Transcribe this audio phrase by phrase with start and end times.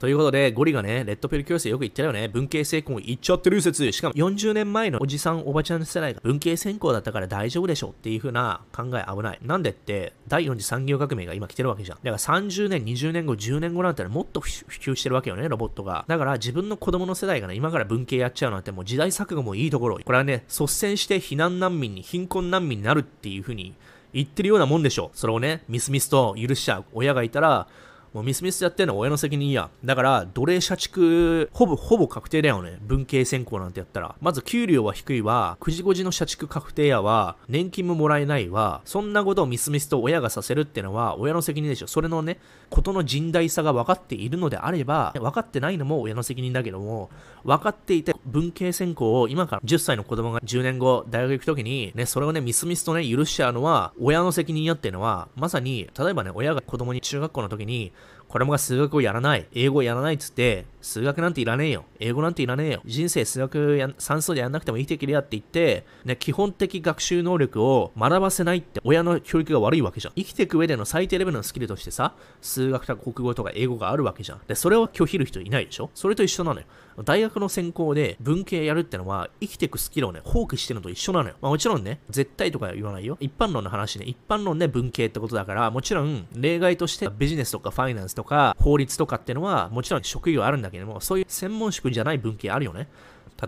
[0.00, 2.26] ということで、ゴリがね、レッドペル教室よく言ってるよね。
[2.26, 3.92] 文系専攻行っちゃってる説。
[3.92, 9.38] しかも40年前のおじさん、おばちゃん世代が文系専攻だったから大丈夫でしょっていう風な考え危ない。
[9.42, 11.98] なんでって、第4次産業革命が今来てるわけじゃん。
[11.98, 16.06] だから30年、20年後、10年後なんてもっと普及してるわけよね、ロボットが。
[16.08, 19.98] だから自分の子供の世代がね、今から文系やっちゃうなんてもう時代錯誤もいいところ。
[20.02, 23.74] これはね、率先して避難難民に、貧困難民になるっていう風に
[24.14, 25.10] 言ってるようなもんでしょ。
[25.12, 27.68] それをね、ミスミスと許しちゃう親がいたら、
[28.12, 29.70] もうミスミスやってんのは親の責任や。
[29.84, 32.78] だから、奴隷社畜、ほぼ、ほぼ確定だよね。
[32.82, 34.16] 文系専攻なんてやったら。
[34.20, 35.56] まず、給料は低いわ。
[35.60, 37.36] 9時5時の社畜確定やわ。
[37.48, 38.82] 年金ももらえないわ。
[38.84, 41.86] そんなことをミスミスと親がさせるってのは、親の責任でしょ。
[41.86, 42.38] それのね、
[42.68, 47.10] ことの甚大さが分かっているのであれば、分かってないのも親の責任だけども、
[47.44, 57.92] 分かっていて、文系専攻を今から10歳の子供が10年後、大学行く時に、ね、それをね、ミスミスとね、許しちゃうのは、親の責任やっていうのは、まさに、例えばね、親が子供に中学校の時に、
[58.28, 61.84] 子供が数学をやらない、英語をやらないっつって、数学なんていらねえよ。
[61.98, 62.80] 英語なんていらねえよ。
[62.84, 70.14] 人生数学や算数でやんなくても生きていけるやって言って、ね、基本的学習能力を学ばせないって親の教育が悪いわけじゃん。
[70.14, 74.40] 生きていく上での最低レベルのスキルとしてさ、数学とか国語とか英語があるわけじゃん。
[74.46, 75.90] で、それを拒否る人いないでしょ？
[75.94, 76.66] それと一緒なのよ。
[77.04, 81.36] 大学の専攻で文系やるってのは生きていくスキルをね、放棄してるのと一緒なのよ。
[81.40, 83.16] まあもちろんね、絶対とか言わないよ。
[83.20, 92.88] 一般論の話ね、一般論で文系ってことだから、もちろん例外としてビジネスとかファイナンスとか法律とかってのはもちろん職業あるんだけども、そういう専門職じゃない文系あるよね。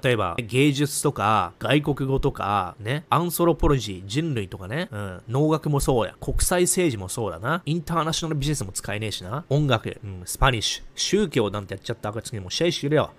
[0.02, 13.10] 例えば、芸術とか、外国語とか、ね、アンソロポロジー、人類とかね、うん、農学もそうや、国際政治もそうだな、インターナショナルビジネスも使えねえしな、音楽、うん、スパニッシュ、宗教なんてやっちゃった暁にも試合終了。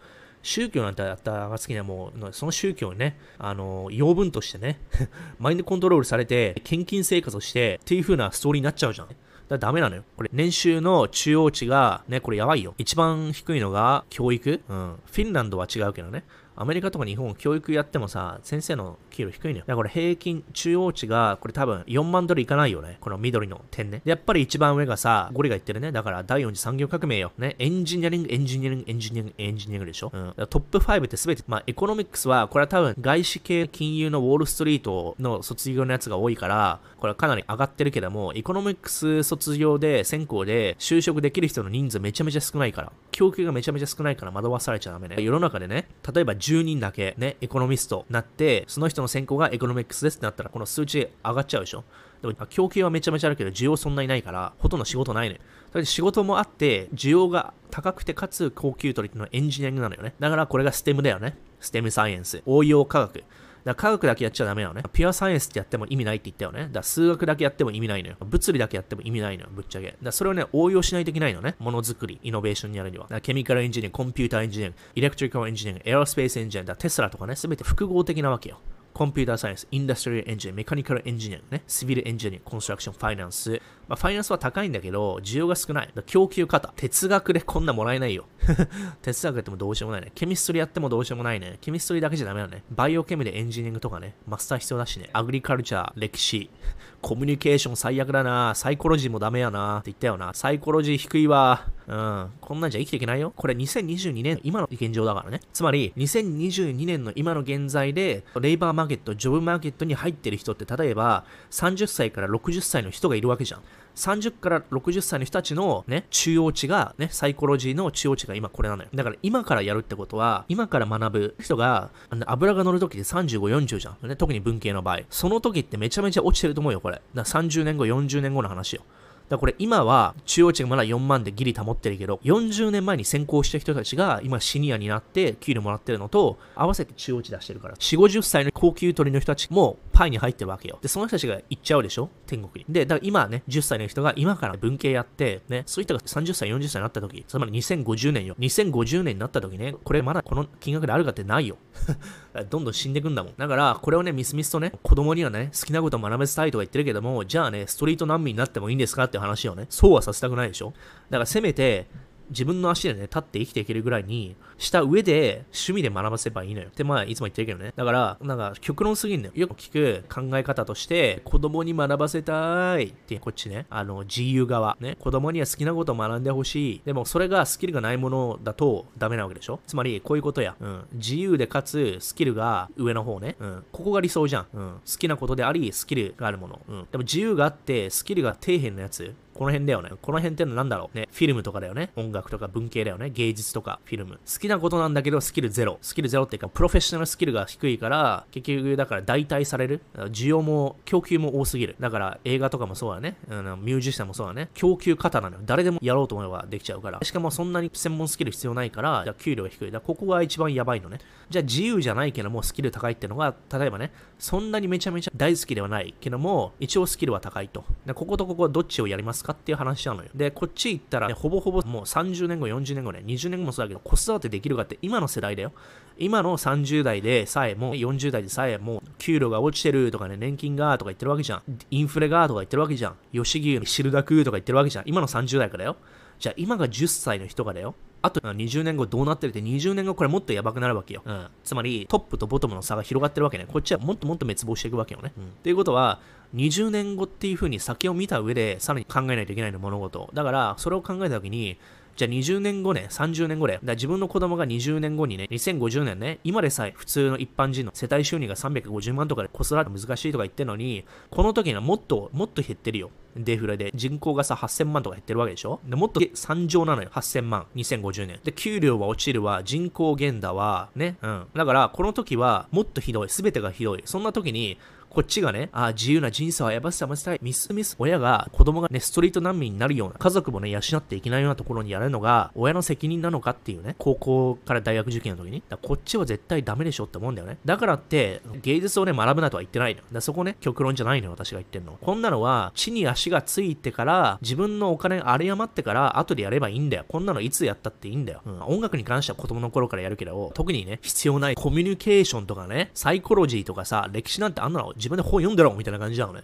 [0.41, 4.79] 宗教なんてやった暁にはもう、その宗教にね、あの、養分としてね、
[5.39, 9.07] マインドコントロールされて、献金生活をして、っていう風なストーリーになっちゃうじゃん。
[9.53, 10.03] だダメなのよ。
[10.17, 12.75] これ、年収の中央値が、ね、これやばいよ。
[12.77, 14.61] 一番低いのが教育？
[14.67, 14.95] うん。
[15.05, 16.23] フィンランドは違うけどね。
[16.55, 19.65] アメリカとか日本教育やってもさ、先生の給料低いのよ。
[19.65, 22.97] だからこれ平均、中央値が、これ多分4万ドルいかないよね。
[23.01, 24.01] この緑の点ね。
[24.03, 25.91] で、やっぱり一番上がさ、ゴリが言ってるね。
[25.91, 27.31] だから第4次産業革命よ。
[27.37, 27.55] ね。
[27.59, 30.11] エンジニアリング、エンジニアリング、エンジニアリング、エンジニアリングでしょ？
[30.13, 30.33] うん。
[30.47, 42.91] トップ5って全て、まあ、エコノミックスは、これは多分外資系金融のウォールストリートの卒業のやつが多いから、これはかなり上がってるけども、エコノミックス卒業で、専攻で就職できる人の人数めちゃめちゃ少ないから。
[43.11, 45.21] 供給がめちゃめちゃ少ないから惑わされちゃダメね。
[45.21, 51.85] 世の中でね、例えば10人だけ、ね、エコノミストなって、その人の専攻が economics ですってなったら、この数値上がっちゃうでしょ。
[52.21, 55.39] でも、供給はめちゃめちゃあるけど、需要そんなにないから、ほとんど仕事ないね。
[55.71, 60.15] だって仕事もあって、需要が高くて、かつ高給取りっていうのはエンジニアリングなのよね。
[60.19, 61.37] だからこれが STEM だよね。
[61.61, 62.43] STEM サイエンス。
[62.45, 63.23] 応用科学。
[63.63, 64.83] だ科学だけやっちゃダメなのね。
[64.91, 66.69] pure science ってやっても意味ないって言ったよね。
[66.71, 68.15] だ数学だけやっても意味ないのよ。
[68.21, 69.95] 物理だけやっても意味ないのよ、ぶっちゃけ。
[70.01, 71.55] だそれをね、応用しないといけないのね。
[71.59, 73.07] ものづくり、イノベーションにやるには。
[73.09, 78.59] だ chemical engineer、computer engineer、electrical engineer、aerospace engineer、だテスラとかね、すべて複合的なわけよ。
[78.93, 83.61] computer science、industrial engineer、mechanical engineer、ね、 civil engineer、construction、ファイナンス。
[83.87, 85.89] まあ、ファイナンスは高いんだけど、需要が少ない。
[86.05, 86.71] 供給過多。
[86.75, 88.25] 哲学でこんなもらえないよ。
[89.01, 90.11] 哲学やってもどうしようもないね。
[90.13, 91.57] chemistry やってもどうしようもないね。
[91.59, 92.63] chemistry だけじゃダメだね。
[92.69, 95.09] biochemi でエンジニアリングとかね、マスター必要だしね。
[95.13, 96.49] agriculture、歴史、
[97.01, 98.53] コミュニケーション最悪だな。
[98.55, 99.79] サイコロジーもダメやな。
[99.79, 100.33] って言ったよな。
[100.33, 101.67] サイコロジー低いわ。
[101.87, 102.29] うん。
[102.39, 103.33] こんなんじゃ生きていけないよ。
[103.35, 105.41] これ2022年、今の現状だからね。
[105.53, 113.61] つまり、2022年の今の現在で、 labor market、job market に入ってる人って、例えば、30歳から60歳の人がいるわけじゃん。
[113.95, 118.89] 30から60歳の人たちのね、中央値が、ね、サイコロジーの中央値が今これなのよ。
[118.93, 121.91] だから今からやるってことは、今から学ぶ人が、
[122.25, 124.07] 油が乗るときって35、40じゃん。
[124.07, 125.01] ね、特に文系の場合。
[125.09, 127.01] その時ってめちゃめちゃ落ちてると思うよ、これ。
[127.13, 128.83] だ30年後、40年後の話よ。
[129.29, 140.79] だこれ今は中央値がまだ4万でギリ保ってるけど、40年前に先行した人たちが今シニアになって給料もらってるのと、合わせて中央値出してるから、4、50歳の高級取りの人たちもパイに入ってるわけよ。
[140.81, 142.09] で、その人たちが行っちゃうでしょ？
[142.25, 142.73] 天国に。
[142.73, 148.35] で、だから今ね、10歳の人が今から文系やって、ね、そういったが30歳、40歳になった時、つまり2050年よ。
[148.39, 151.57] 2050年になった時ね、これまだこの金額であるかってないよ。
[152.49, 153.33] どんどん死んでくんだもん。
[153.37, 160.73] だから、これをね、ミスミスとね、子供にはね、好きなことを学べたいとか言ってるけども、じゃあね、ストリート難民になってもいいんですかって話をね、そうはさせたくないでしょ？
[161.11, 161.87] だからせめて、
[162.33, 166.67] 自分の足でね、立って生きていけるぐらいにした上で趣味で学ばせばいいのよ。
[166.67, 167.73] ってまあいつも言ってるけどね。
[167.75, 169.33] だから、なんか極論すぎんのよ。
[169.35, 174.75] よく聞く考え方として、子供に学ばせたいってこっちね、あの自由側。
[174.79, 176.81] ね、子供には好きなことを学んでほしい。
[176.83, 180.55] でもそれがスキルがないものだとダメなわけでしょつまりこういうことや。
[180.59, 180.85] うん。
[180.93, 183.35] 自由でかつスキルが上の方ね。
[183.39, 183.63] うん。
[183.71, 184.47] ここが理想じゃん。
[184.53, 184.71] うん。
[184.73, 186.61] 好きなことであり、スキルがあるもの。
[186.67, 186.87] うん。
[186.91, 189.13] でも自由があって、スキルが底辺のやつ。
[189.33, 189.89] この辺だよね。
[190.01, 191.07] この辺ってのはなんだろうね。
[191.11, 191.91] フィルムとかだよね。
[191.95, 193.09] 音楽とか文系だよね。
[193.09, 194.15] 芸術とかフィルム。
[194.15, 195.77] 好きなことなんだけど、スキルゼロ。
[195.81, 199.81] スキルゼロっていうか、プロフェッショナルスキルが低いから、結局、だから代替される。
[199.95, 201.75] 需要も、供給も多すぎる。
[201.79, 203.17] だから映画とかもそうだね。
[203.29, 204.49] あのミュージシャンもそうだね。
[204.53, 205.41] 供給型なのよ。
[205.45, 206.99] 誰でもやろうと思えばできちゃうから。
[207.03, 209.71] しかもそんなに専門スキル必要ないから、じゃ給料低い。
[209.71, 210.99] だここが一番やばいのね。
[211.29, 217.63] じゃあ自由じゃないけどもスキル高いってのが、例えばね、そんなにめちゃめちゃ大好きではないけども、一応スキルは高いと。
[217.95, 220.09] こことここはどっちをやりますかっていう話なのよ。
[220.13, 225.51] で、こっち行ったら、ね、ほぼほぼもう30年後、40年後ね、20年後もそうだけど、子育てできるかって今の世代だよ。
[225.97, 231.41] 今の30代でさえも、40代でさえも、給料が落ちてるとかね、年金がとか言ってるわけじゃん。
[231.71, 232.95] インフレがとか言ってるわけじゃん。
[233.11, 234.83] 吉牛の汁だくとか言ってるわけじゃん。
[234.87, 235.77] 今の30代からよ。
[236.19, 237.75] じゃあ今が10歳の人がだよ。
[238.03, 241.01] あと20年後どうなってるって20年後これもっとやばくなるわけよ。
[241.05, 241.27] うん。
[241.45, 243.47] つまりトップとボトムの差が広がってるわけね。
[243.47, 245.13] こっちはもっともっと滅亡していくわけよね。
[245.17, 245.23] うん。
[245.23, 246.01] っていうことは、
[246.35, 250.09] 20年後っていう風に先を見た上でさらに考えないといけないの物事。
[250.13, 251.57] だから、それを考えた時に、
[251.95, 262.89] じゃあ20年後ね、30年後で、だ自分の子供が20年後にね、2050年ね、今でさえ普通の一般人の世帯収入が350万とかで子育て難しいとか言ってるのに、この時にはもっと、もっと減ってるよ。
[263.15, 263.71] デフレで。
[263.75, 265.59] 人口がさ8000万とか減ってるわけでしょ？
[265.67, 266.89] でもっと3乗なのよ。
[266.91, 269.43] 8000万2050年で給料は落ちるわ。
[269.43, 270.69] 人口減だわ。
[270.75, 270.97] ね？
[271.03, 271.27] うん。
[271.35, 273.07] だからこの時はもっとひどい。
[273.09, 273.83] 全てがひどい。
[273.85, 274.57] そんな時に
[274.93, 277.19] こっちがね、あ自由な人生をやせせたい。
[277.23, 277.75] ミスミス。
[277.79, 285.41] 親が、子供がね、ストリート難民になるような、家族もね、養っていけないようなところにやるのが、親の責任なのかっていうね、高校から大学受験の時に。
[285.49, 287.39] だこっちは絶対ダメでしょって思うんだよね。
[287.43, 289.81] だからって、芸術をね、学ぶなとは言ってないの。
[289.91, 291.75] だそこね、極論じゃないのよ、私が言ってんの。
[291.81, 296.85] こんなのは、地に足がついてから、自分のお金あれ余ってから、後でやればいいんだよ。
[296.87, 298.21] こんなのいつやったっていいんだよ。
[298.27, 306.23] うん、音楽に関しては子供の頃からやるけど、特にね、必要ないコミュニケーションとかね、サイコロジーとかさ、歴史なんてあんなの自分で本読んでろみたいな感じなのね。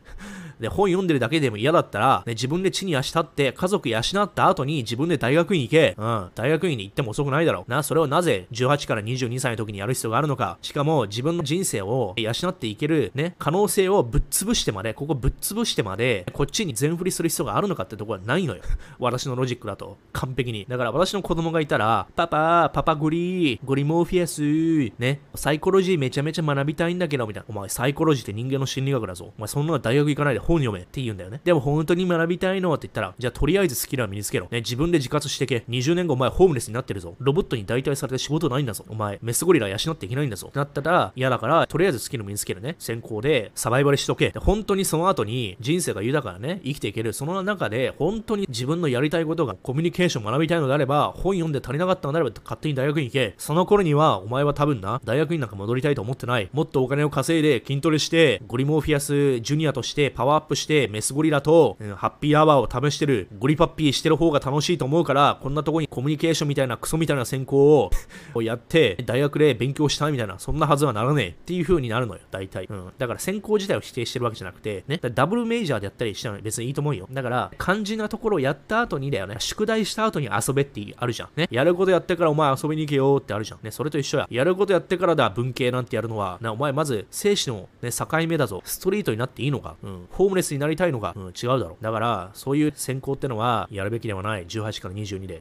[0.60, 5.96] で、本読んでるだけでも嫌だったら、ね、自分で地に足立って、家族養った後に自分で大学院行け。
[5.98, 6.30] うん。
[6.36, 7.72] 大学院に行っても遅くないだろう。
[7.72, 10.58] な、それをなぜ18から22歳の時にやる必要があるのか。
[10.62, 18.62] しかも、自分の人生を養っていける、ね、可能性をぶっ潰してまで、ここぶっ潰してまで、こっちに全振りする必要があるのかってとこはないのよ。
[19.00, 19.98] 私のロジックだと。
[20.14, 20.66] 完璧に。
[20.68, 27.46] だから私の子供がいたら、パパ、パパグリー、グリモーフィアス、ね、サイコロジーめちゃめちゃ学びたいんだけど、みたいな。
[27.50, 29.34] お前、サイコロジーって人間の心理学だぞ。
[29.38, 31.42] お前、そんな大学行かないで本読めって言うんだよね。
[31.44, 34.48] でも本当に学びたいのって言ったら、じゃあとりあえずスキルは身につけろ。
[34.50, 35.64] ね、自分で自活してけ。
[35.70, 37.16] 20年後お前ホームレスになってるぞ。
[37.20, 38.84] ロボットに代替されて仕事ないんだぞ。
[38.90, 40.48] お前、メスゴリラ養っていけないんだぞ。
[40.48, 42.76] ってなったら嫌だから、とりあえずスキル身につけるね。
[42.80, 44.32] 先行でサバイバルしとけ。
[44.32, 47.14] で本当にその後に人生が豊かなね、生きていける。
[47.14, 53.36] その中で本当に自分のやりたいことがコミュニケーション学びたいのであれば、本読んで足りなかったのであれば勝手に大学に行け。
[53.38, 56.50] その頃にはお前は多分な、大学になんか戻りたいと思ってない。
[56.54, 67.90] もっとお金を稼いで筋トレして、ゴリモーフィアスジュニアとしてパワーアップして、メスゴリラと、うん、ハッピーアワーを試してる、ゴリパッピーしてる方が楽しいと思うから、こんなとこにコミュニケーションみたいなクソみたいな専攻
[68.34, 72.66] をやって、大学で勉強したみたいな、そんなはずはならねえっていう風になるのよ、大体。
[72.70, 72.92] うん。
[72.98, 77.08] だから専攻自体を否定してるわけじゃなくて、ね、ダブルメイジャーでやったりしたら別にいいと思うよ。
[77.12, 81.30] だから、肝心なところをやった後にだよね、宿題した後に遊べってあるじゃん。
[81.36, 83.60] ね、やることやってからお前遊びに行けよってあるじゃん。
[83.64, 84.28] ね、それと一緒や。
[84.30, 88.62] やることやってからだ、文系なんてやるのは、な、お前まず、生死のね、境目だぞ。
[88.66, 89.76] ストリートになっていいのか。
[89.84, 90.08] うん。
[90.12, 91.14] ホームレスになりたいのか。
[91.16, 91.84] うん、違うだろう。
[91.84, 94.46] だから、そういう選考ってのはやるべきではない。
[94.46, 95.38] 18から22で。